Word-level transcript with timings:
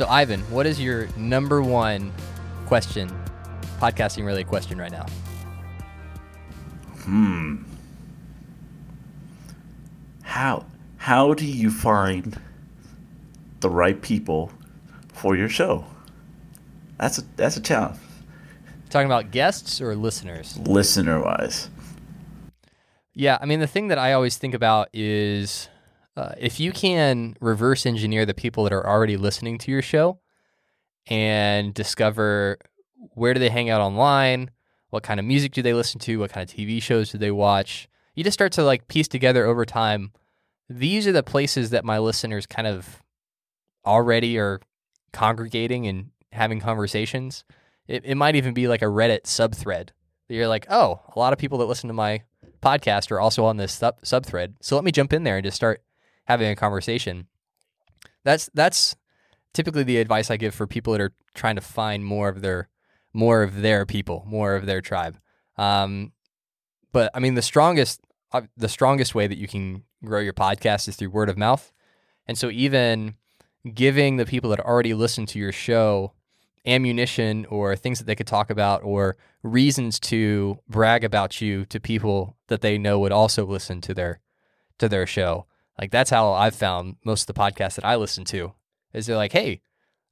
So, 0.00 0.08
Ivan, 0.08 0.40
what 0.50 0.64
is 0.64 0.80
your 0.80 1.08
number 1.18 1.60
one 1.60 2.10
question, 2.64 3.10
podcasting 3.78 4.24
related 4.24 4.48
question 4.48 4.78
right 4.78 4.90
now? 4.90 5.04
Hmm. 7.02 7.56
How 10.22 10.64
how 10.96 11.34
do 11.34 11.44
you 11.44 11.70
find 11.70 12.40
the 13.60 13.68
right 13.68 14.00
people 14.00 14.50
for 15.12 15.36
your 15.36 15.50
show? 15.50 15.84
That's 16.96 17.18
a 17.18 17.22
that's 17.36 17.58
a 17.58 17.60
challenge. 17.60 18.00
Talking 18.88 19.04
about 19.04 19.30
guests 19.30 19.82
or 19.82 19.94
listeners? 19.94 20.56
Listener 20.56 21.22
wise. 21.22 21.68
Yeah, 23.12 23.36
I 23.38 23.44
mean 23.44 23.60
the 23.60 23.66
thing 23.66 23.88
that 23.88 23.98
I 23.98 24.14
always 24.14 24.38
think 24.38 24.54
about 24.54 24.88
is 24.94 25.68
uh, 26.20 26.34
if 26.38 26.60
you 26.60 26.70
can 26.70 27.34
reverse 27.40 27.86
engineer 27.86 28.26
the 28.26 28.34
people 28.34 28.64
that 28.64 28.74
are 28.74 28.86
already 28.86 29.16
listening 29.16 29.56
to 29.56 29.70
your 29.70 29.80
show 29.80 30.18
and 31.06 31.72
discover 31.72 32.58
where 33.14 33.32
do 33.32 33.40
they 33.40 33.48
hang 33.48 33.70
out 33.70 33.80
online, 33.80 34.50
what 34.90 35.02
kind 35.02 35.18
of 35.18 35.24
music 35.24 35.52
do 35.52 35.62
they 35.62 35.72
listen 35.72 35.98
to, 35.98 36.18
what 36.18 36.30
kind 36.30 36.46
of 36.46 36.54
TV 36.54 36.82
shows 36.82 37.10
do 37.10 37.16
they 37.16 37.30
watch, 37.30 37.88
you 38.14 38.22
just 38.22 38.34
start 38.34 38.52
to 38.52 38.62
like 38.62 38.86
piece 38.86 39.08
together 39.08 39.46
over 39.46 39.64
time. 39.64 40.12
These 40.68 41.06
are 41.06 41.12
the 41.12 41.22
places 41.22 41.70
that 41.70 41.86
my 41.86 41.98
listeners 41.98 42.44
kind 42.44 42.68
of 42.68 43.02
already 43.86 44.38
are 44.38 44.60
congregating 45.14 45.86
and 45.86 46.10
having 46.32 46.60
conversations. 46.60 47.44
It, 47.88 48.04
it 48.04 48.14
might 48.16 48.36
even 48.36 48.52
be 48.52 48.68
like 48.68 48.82
a 48.82 48.86
Reddit 48.86 49.22
subthread. 49.22 49.88
You're 50.28 50.48
like, 50.48 50.66
oh, 50.68 51.00
a 51.16 51.18
lot 51.18 51.32
of 51.32 51.38
people 51.38 51.56
that 51.58 51.64
listen 51.64 51.88
to 51.88 51.94
my 51.94 52.24
podcast 52.62 53.10
are 53.10 53.20
also 53.20 53.46
on 53.46 53.56
this 53.56 53.72
sub 53.72 54.02
subthread. 54.02 54.56
So 54.60 54.76
let 54.76 54.84
me 54.84 54.92
jump 54.92 55.14
in 55.14 55.24
there 55.24 55.38
and 55.38 55.44
just 55.44 55.56
start 55.56 55.82
having 56.24 56.48
a 56.48 56.56
conversation. 56.56 57.26
That's 58.24 58.50
that's 58.54 58.96
typically 59.52 59.82
the 59.82 59.98
advice 59.98 60.30
I 60.30 60.36
give 60.36 60.54
for 60.54 60.66
people 60.66 60.92
that 60.92 61.00
are 61.00 61.12
trying 61.34 61.56
to 61.56 61.62
find 61.62 62.04
more 62.04 62.28
of 62.28 62.40
their 62.40 62.68
more 63.12 63.42
of 63.42 63.62
their 63.62 63.86
people, 63.86 64.24
more 64.26 64.54
of 64.54 64.66
their 64.66 64.80
tribe. 64.80 65.18
Um, 65.56 66.12
but 66.92 67.10
I 67.14 67.20
mean, 67.20 67.34
the 67.34 67.42
strongest 67.42 68.00
uh, 68.32 68.42
the 68.56 68.68
strongest 68.68 69.14
way 69.14 69.26
that 69.26 69.38
you 69.38 69.48
can 69.48 69.84
grow 70.04 70.20
your 70.20 70.32
podcast 70.32 70.88
is 70.88 70.96
through 70.96 71.10
word 71.10 71.28
of 71.28 71.38
mouth. 71.38 71.72
And 72.26 72.38
so 72.38 72.50
even 72.50 73.16
giving 73.74 74.16
the 74.16 74.26
people 74.26 74.50
that 74.50 74.60
already 74.60 74.94
listen 74.94 75.26
to 75.26 75.38
your 75.38 75.52
show 75.52 76.12
ammunition 76.66 77.46
or 77.46 77.74
things 77.74 77.98
that 77.98 78.04
they 78.04 78.14
could 78.14 78.26
talk 78.26 78.50
about 78.50 78.82
or 78.82 79.16
reasons 79.42 79.98
to 79.98 80.58
brag 80.68 81.04
about 81.04 81.40
you 81.40 81.64
to 81.66 81.80
people 81.80 82.36
that 82.48 82.60
they 82.60 82.76
know 82.78 82.98
would 82.98 83.12
also 83.12 83.46
listen 83.46 83.80
to 83.80 83.94
their 83.94 84.20
to 84.78 84.88
their 84.88 85.06
show. 85.06 85.46
Like 85.78 85.90
that's 85.90 86.10
how 86.10 86.32
I've 86.32 86.54
found 86.54 86.96
most 87.04 87.28
of 87.28 87.34
the 87.34 87.40
podcasts 87.40 87.76
that 87.76 87.84
I 87.84 87.96
listen 87.96 88.24
to. 88.26 88.52
Is 88.92 89.06
they're 89.06 89.16
like, 89.16 89.32
"Hey, 89.32 89.62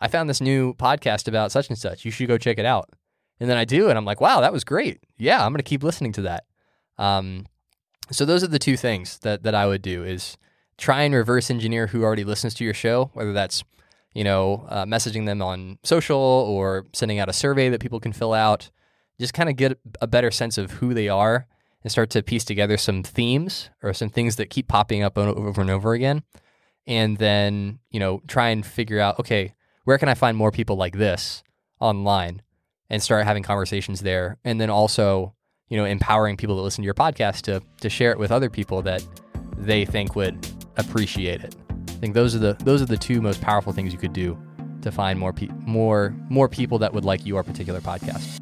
I 0.00 0.08
found 0.08 0.28
this 0.28 0.40
new 0.40 0.74
podcast 0.74 1.28
about 1.28 1.52
such 1.52 1.68
and 1.68 1.78
such. 1.78 2.04
You 2.04 2.10
should 2.10 2.28
go 2.28 2.38
check 2.38 2.58
it 2.58 2.66
out." 2.66 2.90
And 3.40 3.50
then 3.50 3.56
I 3.56 3.64
do, 3.64 3.88
and 3.88 3.98
I'm 3.98 4.04
like, 4.04 4.20
"Wow, 4.20 4.40
that 4.40 4.52
was 4.52 4.64
great. 4.64 5.00
Yeah, 5.16 5.44
I'm 5.44 5.52
going 5.52 5.58
to 5.58 5.62
keep 5.62 5.82
listening 5.82 6.12
to 6.12 6.22
that." 6.22 6.44
Um, 6.98 7.46
so 8.10 8.24
those 8.24 8.44
are 8.44 8.48
the 8.48 8.58
two 8.58 8.76
things 8.76 9.18
that 9.20 9.42
that 9.42 9.54
I 9.54 9.66
would 9.66 9.82
do: 9.82 10.04
is 10.04 10.36
try 10.78 11.02
and 11.02 11.14
reverse 11.14 11.50
engineer 11.50 11.88
who 11.88 12.02
already 12.04 12.24
listens 12.24 12.54
to 12.54 12.64
your 12.64 12.74
show, 12.74 13.10
whether 13.14 13.32
that's 13.32 13.64
you 14.16 14.24
know, 14.24 14.64
uh, 14.70 14.86
messaging 14.86 15.26
them 15.26 15.42
on 15.42 15.78
social 15.82 16.16
or 16.16 16.86
sending 16.94 17.18
out 17.18 17.28
a 17.28 17.34
survey 17.34 17.68
that 17.68 17.82
people 17.82 18.00
can 18.00 18.14
fill 18.14 18.32
out. 18.32 18.70
Just 19.20 19.34
kind 19.34 19.50
of 19.50 19.56
get 19.56 19.78
a 20.00 20.06
better 20.06 20.30
sense 20.30 20.56
of 20.56 20.70
who 20.70 20.94
they 20.94 21.06
are 21.06 21.46
and 21.86 21.92
start 21.92 22.10
to 22.10 22.20
piece 22.20 22.44
together 22.44 22.76
some 22.76 23.04
themes 23.04 23.70
or 23.80 23.94
some 23.94 24.08
things 24.08 24.34
that 24.34 24.50
keep 24.50 24.66
popping 24.66 25.04
up 25.04 25.16
over 25.16 25.60
and 25.60 25.70
over 25.70 25.92
again. 25.92 26.24
And 26.84 27.16
then, 27.18 27.78
you 27.92 28.00
know, 28.00 28.22
try 28.26 28.48
and 28.48 28.66
figure 28.66 28.98
out, 28.98 29.20
okay, 29.20 29.54
where 29.84 29.96
can 29.96 30.08
I 30.08 30.14
find 30.14 30.36
more 30.36 30.50
people 30.50 30.74
like 30.74 30.96
this 30.96 31.44
online 31.78 32.42
and 32.90 33.00
start 33.00 33.24
having 33.24 33.44
conversations 33.44 34.00
there. 34.00 34.36
And 34.42 34.60
then 34.60 34.68
also, 34.68 35.36
you 35.68 35.76
know, 35.76 35.84
empowering 35.84 36.36
people 36.36 36.56
that 36.56 36.62
listen 36.62 36.82
to 36.82 36.86
your 36.86 36.94
podcast 36.94 37.42
to, 37.42 37.62
to 37.82 37.88
share 37.88 38.10
it 38.10 38.18
with 38.18 38.32
other 38.32 38.50
people 38.50 38.82
that 38.82 39.06
they 39.56 39.84
think 39.84 40.16
would 40.16 40.44
appreciate 40.76 41.44
it. 41.44 41.54
I 41.70 41.92
think 42.00 42.14
those 42.14 42.34
are 42.34 42.40
the 42.40 42.54
those 42.64 42.82
are 42.82 42.86
the 42.86 42.96
two 42.96 43.20
most 43.22 43.40
powerful 43.40 43.72
things 43.72 43.92
you 43.92 43.98
could 44.00 44.12
do 44.12 44.36
to 44.82 44.90
find 44.90 45.20
more 45.20 45.32
pe- 45.32 45.50
more 45.64 46.16
more 46.30 46.48
people 46.48 46.80
that 46.80 46.92
would 46.92 47.04
like 47.04 47.24
your 47.24 47.44
particular 47.44 47.80
podcast. 47.80 48.40